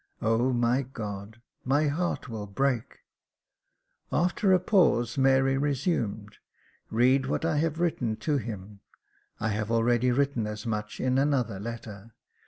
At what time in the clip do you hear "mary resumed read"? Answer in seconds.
5.15-7.27